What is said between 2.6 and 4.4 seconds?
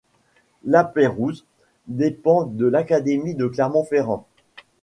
l'académie de Clermont-Ferrand.